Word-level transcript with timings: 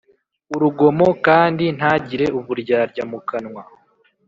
Urugomo 0.55 1.07
kandi 1.25 1.63
ntagire 1.77 2.25
uburyarya 2.39 3.03
mu 3.11 3.19
kanwa 3.29 3.63